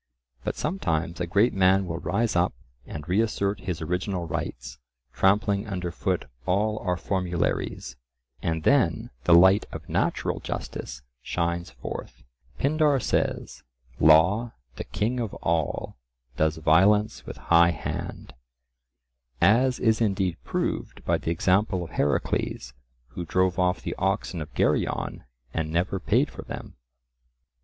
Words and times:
But 0.43 0.55
sometimes 0.55 1.21
a 1.21 1.27
great 1.27 1.53
man 1.53 1.85
will 1.85 1.99
rise 1.99 2.35
up 2.35 2.55
and 2.87 3.07
reassert 3.07 3.59
his 3.59 3.83
original 3.83 4.25
rights, 4.25 4.79
trampling 5.13 5.67
under 5.67 5.91
foot 5.91 6.25
all 6.47 6.79
our 6.79 6.97
formularies, 6.97 7.97
and 8.41 8.63
then 8.63 9.11
the 9.25 9.35
light 9.35 9.65
of 9.71 9.87
natural 9.87 10.39
justice 10.39 11.03
shines 11.21 11.69
forth. 11.69 12.23
Pindar 12.57 12.99
says, 12.99 13.61
"Law, 13.99 14.53
the 14.75 14.85
king 14.85 15.19
of 15.19 15.35
all, 15.35 15.97
does 16.35 16.57
violence 16.57 17.27
with 17.27 17.37
high 17.37 17.69
hand;" 17.69 18.33
as 19.39 19.77
is 19.79 20.01
indeed 20.01 20.43
proved 20.43 21.05
by 21.05 21.19
the 21.19 21.29
example 21.29 21.83
of 21.83 21.91
Heracles, 21.91 22.73
who 23.09 23.23
drove 23.23 23.59
off 23.59 23.83
the 23.83 23.93
oxen 23.99 24.41
of 24.41 24.51
Geryon 24.55 25.25
and 25.53 25.69
never 25.71 25.99
paid 25.99 26.31
for 26.31 26.41
them. 26.41 26.75